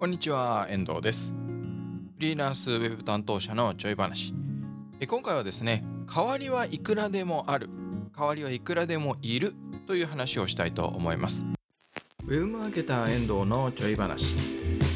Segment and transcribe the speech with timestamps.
[0.00, 1.34] こんにちは、遠藤です。
[1.34, 4.32] フリーランスウェブ担当者のちょい話。
[4.98, 7.68] え今回はですね、代わりはいくらでもある、
[8.16, 9.52] 代わりはいくらでもいる
[9.86, 11.44] という話をしたいと思います。
[12.30, 14.36] ウェブマーケター遠藤のちょい話。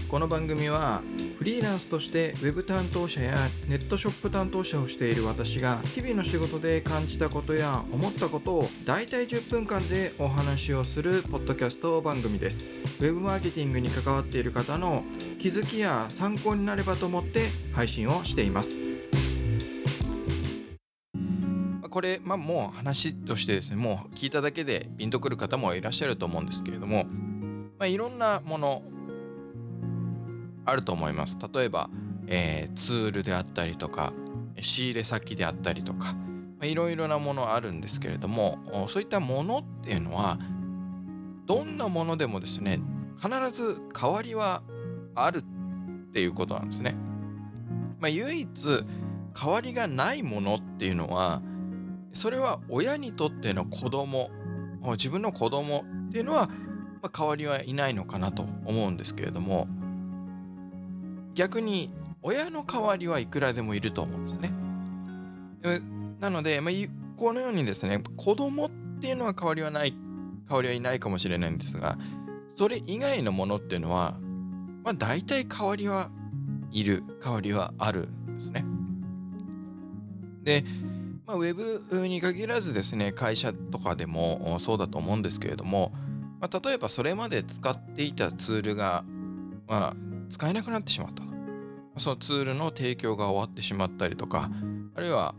[0.08, 1.02] この番組は
[1.36, 12.64] フリーランスとしてウェブ担当者やネットショップ担当者をしている私が日々の仕事で感じたことや思ったことを大体10分間でお話をするポッドキャスト番組です
[13.00, 15.02] ウェブマーケティングに関わっている方の
[15.40, 18.83] 気づきや参考になればと思って配信をしています
[21.94, 27.04] これ、まあ、もう話としてですねもう聞いただけでピンとくる方もいらっしゃると思うんですけれども、
[27.78, 28.82] まあ、いろんなもの
[30.64, 31.88] あると思います例えば、
[32.26, 34.12] えーツールであったりとか
[34.58, 40.36] 仕入れ先であったりとかまあいろいろなものあるんですけれどもそういったものっていうのは
[41.46, 42.80] どんなものでもですね
[43.22, 44.64] 必ず代わりは
[45.14, 45.44] あるっ
[46.12, 46.96] ていうことなんですね。
[48.00, 48.84] まあ、唯一
[49.32, 51.40] 代わりがないものっていうのは
[52.14, 54.30] それは親にとっての子供
[54.92, 56.48] 自分の子供っていうのは、
[57.02, 59.68] まあ、代わりはいないのかなと思うんですけれども
[61.34, 61.90] 逆に
[62.22, 64.50] 親の代わりはいくらでもいると思うんですね。
[66.20, 66.74] なので、まあ、
[67.16, 68.70] このようにですね子供っ
[69.00, 69.94] ていうのは代わりはない
[70.48, 71.98] 代わりはいないかもしれないんですが
[72.56, 74.16] それ以外のものっていうのは、
[74.84, 76.10] まあ、大体代わりは
[76.70, 78.64] いる代わりはあるんですね。
[80.42, 80.64] で、
[81.26, 85.92] まあ、ウェブに限らずですね会社とかでもそうだと思うんですけれども、
[86.40, 89.04] まあ、例えばそれまで使っていたツールが、
[89.66, 89.94] まあ、
[90.28, 91.22] 使えなくなってしまった。
[91.96, 94.50] そのツールの提供が終わってしまったりとか
[94.96, 95.34] あるいは、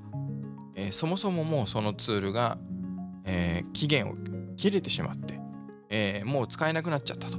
[0.76, 2.58] えーそもそももうそのツールが、
[3.26, 4.16] えー期限を
[4.56, 5.40] 切れてしまって、
[5.90, 7.38] えーもう使えなくなっちゃったと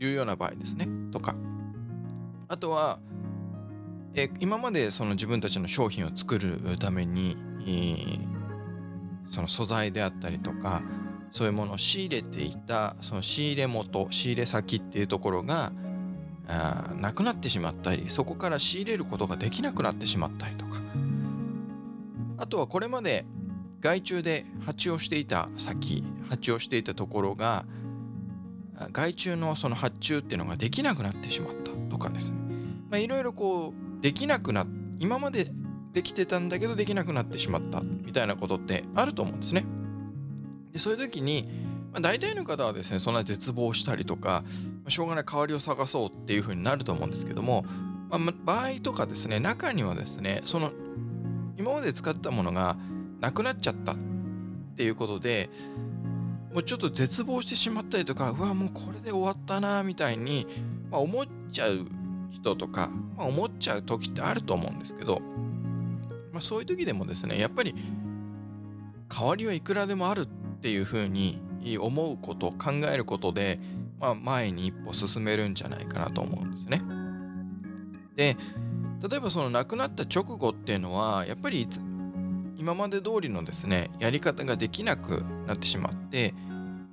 [0.00, 1.34] いうような場合ですねとか。
[2.48, 2.98] あとは、
[4.14, 7.36] え今までその自分たちの商品を作るために、
[9.24, 10.82] その素材であったりとか
[11.30, 15.72] そういうものを仕入れていたその仕入れ元仕入れ先っていうところが
[16.48, 20.80] あなくなってしまったりそこから仕入れることができなくなってしまったりとか。
[22.38, 23.24] あとはこれまで
[23.80, 27.64] 外注で発注をしていた先発注をしていたところが
[28.76, 33.00] あ外注のその発注っていうのができなくなってしまったとかですね。
[33.00, 34.66] いろいろこうできなくな
[35.00, 35.46] 今まで
[35.96, 39.64] できてたんだけどできなくなってしまったみたいなことってあると思うんですね。
[40.70, 41.48] でそういう時に、
[41.90, 44.44] まあ、大体の方はですねそんな絶望したりとか、
[44.84, 47.64] ましょうがない代わりを探そうっていう風になると思うんですけども、
[48.10, 50.70] まあ場合とかですね中にはですねその
[51.56, 52.76] 今まで使ったものが
[53.20, 53.96] なくなっちゃったっ
[54.76, 55.48] ていうことで
[56.52, 60.46] もうちょっと絶望してしまったりとかうわもうこれで終わったなみたいに、
[60.90, 61.86] まあ、思っちゃう
[62.32, 65.22] 人とか、まあ、思っちゃう時ってあると思うんですけど、
[66.36, 67.74] まあ、そういう時でもですねやっぱり
[69.08, 70.26] 代わりはいくらでもあるっ
[70.60, 71.40] ていうふうに
[71.80, 73.58] 思うこと考えることで、
[73.98, 76.82] まあ、前に一歩進めるんじゃないかなと思うんですね。
[78.16, 78.36] で
[79.08, 81.66] 例えばその亡くなった直後っていうのはやっぱり
[82.58, 86.34] 今まで通りのですねやり方ができなくなってしまって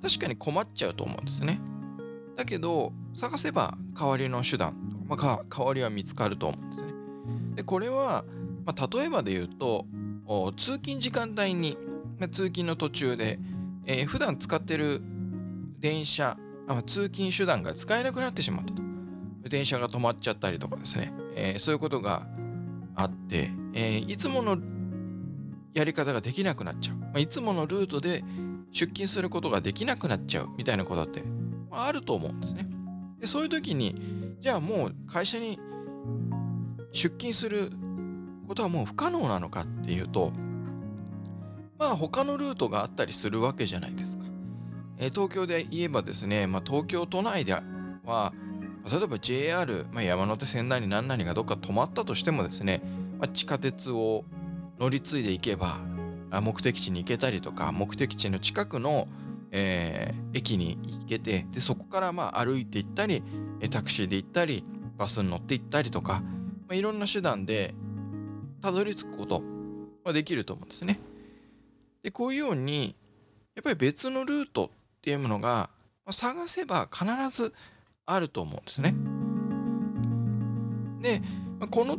[0.02, 1.60] 確かに困っちゃうと思うんですね。
[2.34, 4.74] だけど探せば代わりの手段、
[5.06, 6.94] まあ、か代わりは見つかると思うんですね。
[7.54, 8.24] でこれは、
[8.64, 9.86] まあ、例えばで言うと
[10.56, 11.76] 通勤時間帯に
[12.18, 13.38] まあ通勤の途中で、
[13.86, 15.00] えー普段使ってる
[15.78, 16.36] 電車
[16.66, 18.82] あ通勤手段が使えなくなってしまったと。
[19.48, 22.26] 電車が止まっちゃったりとかですね、えーそういうことが
[22.94, 24.56] あって、えーいつもの
[25.74, 28.24] やり方ができなくなっちゃう、まあ、いつものルートで
[28.70, 31.22] 出勤することができなくなっちゃうみたいなことって、
[31.70, 32.66] まあ、あると思うんですね。
[33.20, 35.58] でそういう時にじゃあもう会社に
[36.92, 37.70] 出勤する
[38.44, 40.32] ことはもう不可能なのかっていうと
[41.78, 44.24] まあ他のルートがあったりするわけじゃないですか。
[44.98, 48.32] えー東京で言えばですね、まあ、東京都内では
[48.90, 52.80] 例えば JR、まあ、山手線なり何なりがどっか止まったとしてもですね、
[53.18, 54.24] まあ、地下鉄を
[54.78, 55.78] 乗り継いでいけば
[56.42, 59.08] 目的地に行けたりとか目的地の近くの、
[59.50, 63.22] えー駅に行けてでそこからまあ歩いて行ったり
[63.70, 64.64] タクシーで行ったり
[64.98, 67.72] バスに乗って行ったりとか、まあ、いろんな手段で
[68.64, 69.42] たどり着くこと
[70.04, 70.98] はできると思うんですね。
[72.02, 72.96] でこういうように
[73.54, 75.68] やっぱり別のルートっていうものが
[76.10, 77.52] 探せば必ず
[78.06, 78.94] あると思うんですね。
[81.02, 81.20] で
[81.70, 81.98] この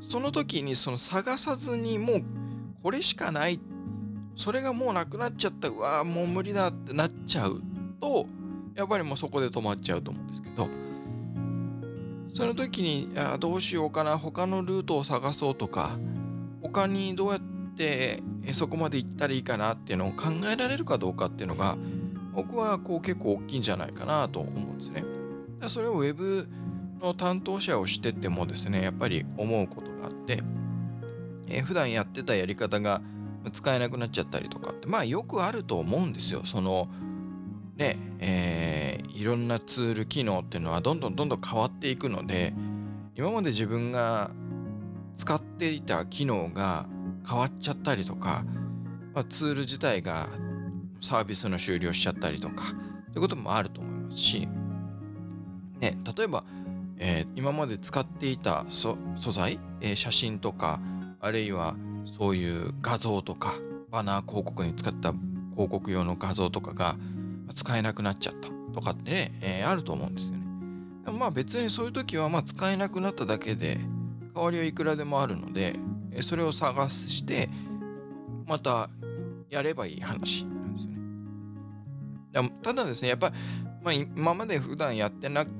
[0.00, 2.24] その時にその探さずにもう
[2.84, 3.58] これしかない
[4.36, 7.60] それがもうなくなっちゃったうわーもう無理だってなっちゃう
[8.00, 8.24] と
[8.76, 10.68] やっぱりもうそこで止まっちゃうと思うんですけど
[12.34, 15.96] その時にあどうしようかな他のルートを探そうとか
[16.60, 17.40] 他にどうやっ
[17.76, 21.76] てそこまで行ったらいいかなっていうのを考えられるかどうかっていうのが
[22.34, 25.04] 僕はこう結構大きいんじゃないかなと思うんですね。
[25.60, 26.48] だそれを Web
[27.00, 30.42] の担当者をしててもですねやっぱり思うことがあって、
[31.46, 33.00] えー、普段やってたやり方が
[33.52, 36.42] 使えなくなっちゃったりとかってまあよくあると思うんですよ。
[36.44, 36.88] その
[37.76, 38.63] ねえー、
[39.24, 42.52] いろんなツール機能っていうのはどんどんどんどん変わっていくので
[43.16, 44.30] 今まで自分が
[45.14, 46.86] 使っていた機能が
[47.26, 48.44] 変わっちゃったりとか、
[49.14, 50.28] まあ、ツール自体が
[51.00, 52.74] サービスの終了しちゃったりとか
[53.14, 54.46] ということもあると思いますし、
[55.80, 56.44] ね、例えば、
[56.98, 60.82] えー、今まで使っていた素材、えー、写真とか
[61.22, 61.76] あるいは
[62.18, 63.54] そういう画像とか
[63.90, 65.14] バナー広告に使った
[65.52, 66.96] 広告用の画像とかが
[67.54, 68.63] 使えなくなっちゃった。
[68.74, 70.44] とかってね、えー、あると思うんですよね。
[71.04, 73.78] でもまあ別にそういう時はま使えなくなっただけで
[74.34, 75.76] 代わりはいくらでもあるので
[76.20, 77.48] それを探して
[78.46, 78.88] また
[79.50, 82.52] やればいい話なんですよね。
[82.62, 83.32] ただですねやっぱ、
[83.82, 85.50] まあ、今まで普段やってなか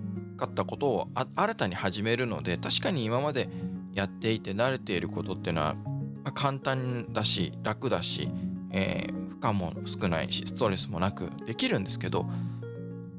[0.47, 3.49] ったことを新たに始めるので確かに今まで
[3.93, 5.77] やっていて慣れていることっていうのは、
[6.25, 8.29] ま、簡単だし楽だし、
[8.73, 12.27] えー、負荷も少ないしストレスもなくできるんですけど、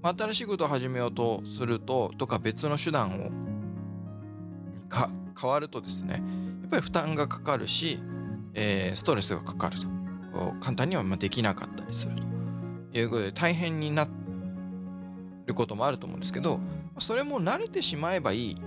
[0.09, 3.31] 新しいことを始めようとするととか別の手段を
[4.89, 5.09] か
[5.39, 6.13] 変わるとですね
[6.61, 7.99] やっぱり負担がかかるし、
[8.53, 9.87] えー、ストレスがかかると
[10.59, 12.15] 簡単にはできなかったりする
[12.91, 14.07] ということで大変にな
[15.45, 16.59] ることもあると思うんですけど
[16.99, 18.57] それも慣れてしまえばいい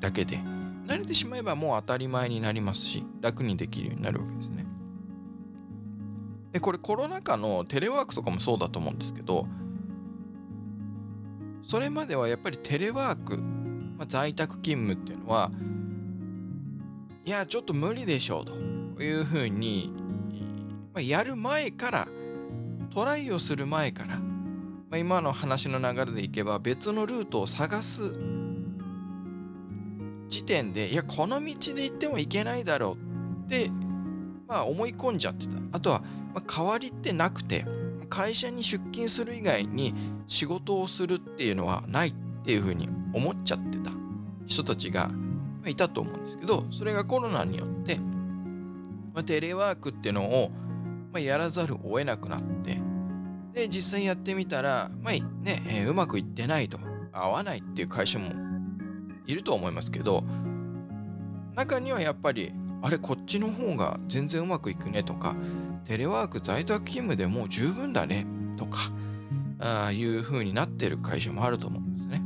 [0.00, 0.38] だけで
[0.86, 4.66] 慣れてしまえばもう当たり前になりますし楽にできるようになるわけですね。
[6.52, 9.46] でこれコロナ禍のテレワークとかもそうだと思うんですけど
[11.68, 15.50] それまではやっぱりテレワーク、まあ、在宅勤務っていうのは
[17.26, 19.92] いやちょっと無理でしょうというふうに、
[20.94, 22.08] まあ、やる前から
[22.88, 24.22] トライをする前から、ま
[24.92, 28.18] あ、今の話の流れでいけば別のルートを探す
[30.28, 32.96] 時点でいやこの道で行っても行けないだろ
[33.42, 33.70] うって
[34.46, 35.52] まあ思い込んじゃってた。
[35.72, 36.00] あとは、
[36.34, 37.66] まあ、代わりってなくて
[38.08, 39.94] 会社に出勤する以外に
[40.26, 42.14] 仕事をするっていうのはないっ
[42.44, 43.90] ていうふうに思っちゃってた。
[44.48, 45.10] 人たちが
[45.66, 47.96] いたと思うんですけどそれがコロナによって、
[49.14, 50.50] まあ、テレワークっていうのを、
[51.12, 52.80] まあ、やらざるを得なくなって
[53.52, 56.78] で実際やってみたら、まあねえー、うまくいってないと
[57.12, 58.30] 合わないっていう会社も
[59.26, 60.24] いると思いますけど
[61.54, 62.52] 中にはやっぱり
[62.82, 65.34] あれこっちの方が全然うまくいくねとか
[65.84, 68.26] テレワーク在宅勤務でもう十分だね
[68.56, 68.90] とか
[69.58, 72.22] あいう風になってる会社もあると思うんですね。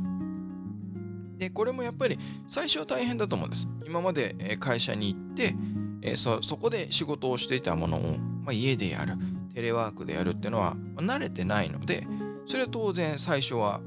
[1.37, 3.67] でこれもやっぱり最初は大変だと思うんです。
[3.85, 5.55] 今まで会社に行って、
[6.01, 9.13] えそこで仕事をしていたものを、まあ、家でやる
[9.53, 12.05] テレワークでやるっていうのは、慣れてないので
[12.45, 13.81] それは当然最初は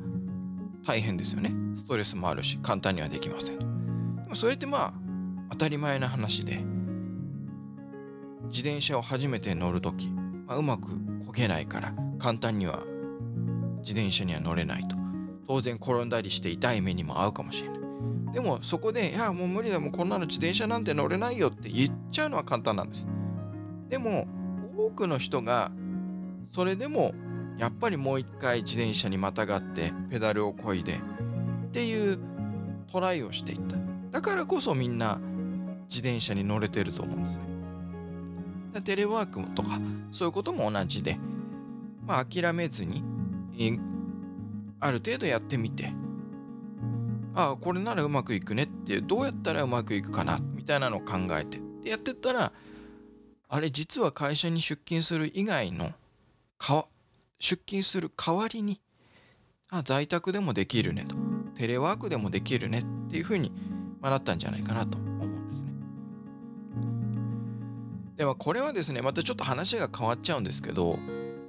[0.87, 1.53] 大変ですよね。
[1.77, 3.59] ストレスもあるし簡単にはできません。
[3.59, 3.65] で
[4.29, 5.06] もそれってまあ
[5.51, 6.65] 当たり前な話で
[8.49, 10.11] 自転車を初めて乗る時、
[10.47, 10.89] まあ、うまく
[11.25, 12.81] こげないから簡単には
[13.79, 14.97] 自転車には乗れないと。
[15.47, 17.81] 当然転んだりして痛い目にも遭うかもしれない。
[18.33, 23.07] でもそこで「いやもう無理だもうこんなの自転車なんて乗れないよ」って言っちゃうのは簡単なんです。
[23.89, 24.27] でも
[24.77, 25.71] 多くの人が
[26.51, 27.15] それでも
[27.57, 32.19] やっぱりもう一回自転車にまたがってペダルをこいでっていう
[32.91, 33.77] トライをしていった。
[34.11, 35.21] だからこそみんな
[35.89, 38.81] 自転車に乗れてると思うんですね。
[38.83, 39.81] テレワークとか
[40.13, 41.19] そういうことも同じで
[42.07, 43.03] まあ諦めずに
[43.59, 43.79] え
[44.81, 45.93] ある程度やってみて
[47.35, 51.61] ああこれならうまくいくねってどうやったらうまくいくかなみたいなのを考えて。
[51.83, 52.53] でやってったら
[53.49, 55.93] あれ実は会社に出勤する以外の
[57.39, 58.81] 出勤する代わりに
[59.71, 61.17] あ在宅でもできるねと。
[61.55, 63.53] テレワークでもできるねっていうふうに
[64.03, 64.99] なったんじゃないかなと。
[68.17, 70.99] ではこれはですねまたちょっと話が変わっちゃうんですけど、ま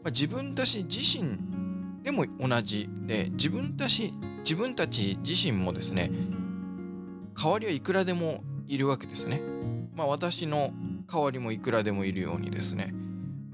[0.07, 1.37] あ、自分たち自身
[2.03, 6.11] でも同じで自分たち自分たち自身もですね
[7.41, 9.41] 代わりはいくらでもいるわけですね。
[9.93, 10.71] まあ私の
[11.11, 12.93] 代わりもいくらでもいるようにですね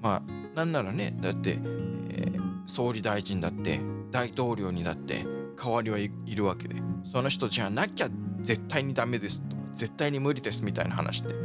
[0.02, 3.80] まあなんならねだって、えー、総理大臣だって
[4.12, 5.26] 大統領にだって
[5.62, 8.10] 代わりはいるわけでその人じゃなきゃ
[8.42, 11.40] 絶対にダメですとか絶対に無理ですみたいな話って、ま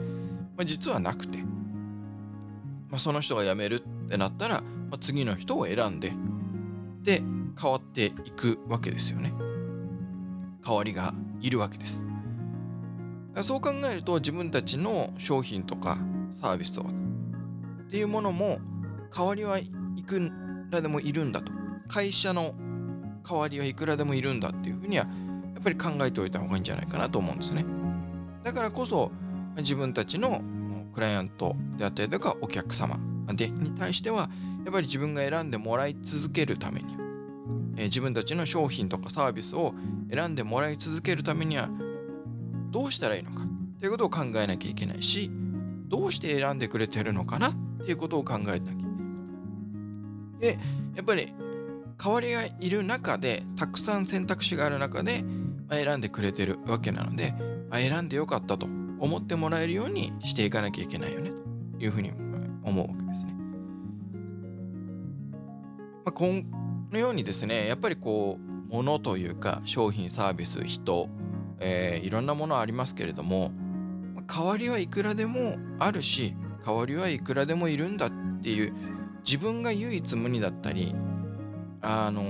[0.58, 1.38] あ、実はなくて、
[2.90, 6.12] まあ、その人が辞めるってなったら、まあ、次の人を選んで
[7.02, 7.22] で
[7.60, 9.32] 変わっていくわけですよね。
[10.64, 12.02] 代わりがいるわけです。
[13.42, 15.98] そう考えると自分たちの商品とか
[16.30, 16.86] サービスをっ
[17.90, 18.58] ていうものも
[19.14, 19.70] 代わりはい
[20.06, 20.30] く
[20.70, 21.52] らでもいるんだと。
[21.88, 22.54] 会社の
[23.26, 25.06] 代わりはいくらでもいるんだっていうふうには
[25.54, 27.64] やっぱり考えておいた方がいいんじゃないかなと思うんですね。
[28.44, 29.10] だからこそ
[29.56, 30.42] 自分たちの
[30.92, 34.30] クライアントであったりとかお客様でに対しては
[34.64, 37.00] やっぱり自分が選んでもらい続けるためには、
[37.76, 39.74] えー、自分たちの商品とかサービスを
[40.10, 41.68] 選んでもらい続けるためには
[42.70, 45.30] どうしたらいいのかっていうことを考えなきゃいけないし
[45.88, 47.52] どうして選んでくれてるのかなっ
[47.84, 48.84] ていうことを考えなきゃいけない。
[50.40, 50.58] で
[50.94, 51.32] やっぱり
[51.96, 55.24] 代わりがいる中でたくさん選択肢がある中で、
[55.68, 57.34] 選んでくれてるわけなので、
[57.72, 58.68] 選んでよかったと
[59.00, 62.12] 思ってもらえるようにしていかなきゃいけないよねというふうに
[62.64, 63.32] 思うわけですね。
[66.04, 66.26] まあ、こ
[66.90, 71.08] のようにですねやっぱりこう物というか商品サービス人、
[71.60, 73.52] えー、いろんなものありますけれども
[74.26, 78.10] 代わりはいくらでもあるし代わりはいくらでもいるんだっ
[78.42, 78.74] ていう
[79.24, 80.94] 自分が唯一無二だったり
[81.82, 82.22] あの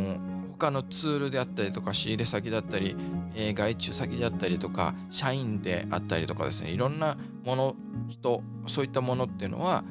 [0.59, 2.97] 他のツールであったりとか仕入れ先だったり、
[3.35, 6.71] えー、外注先だったりとか社員であったりとかですね。
[6.71, 7.77] いろんなもの
[8.09, 9.85] 人そういったものっていうのは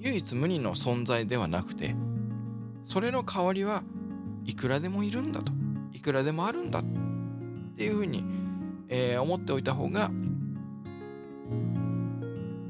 [0.00, 1.94] 唯一無二の存在ではなくて
[2.84, 3.82] それの代わりは
[4.44, 5.52] いくらでもいるんだと。
[5.92, 6.82] いくらでもあるんだっ
[7.76, 8.24] ていうふうに、
[8.88, 10.10] えー、思っておいた方が、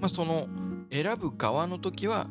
[0.01, 0.49] まあ、その
[0.91, 2.27] 選ぶ側の時は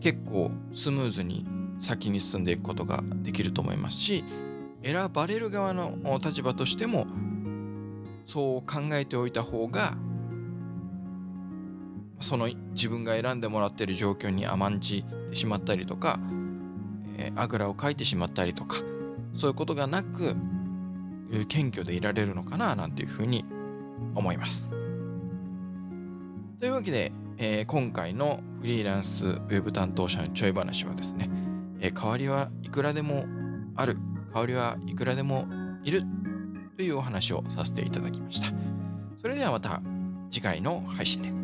[0.00, 1.46] 結構スムーズに
[1.80, 4.24] 先に進んでいくことができると思いますし
[4.84, 7.06] 選ばれる側の立場としても
[8.26, 9.94] そう考えておいた方が
[12.20, 16.18] その自分が選んでもらってる状況に甘んじてしまったりとか、
[17.16, 18.76] えー、あぐらをかいてしまったりとか
[19.34, 20.34] そういうことがなく
[21.48, 23.44] 謙虚でいられるのかななんていうふうに
[24.14, 24.72] 思います。
[26.58, 31.29] というわけで、えー、今回のフリーランスウェブ担当者のちょい話はですね、
[31.80, 33.24] えー、代わりはいくらでも
[33.76, 33.96] ある
[34.32, 35.46] 香りはいくらでも
[35.82, 36.02] いる
[36.76, 38.48] というお話をさせていただきました。
[39.20, 39.82] それではまた
[40.30, 41.39] 次回の配信で。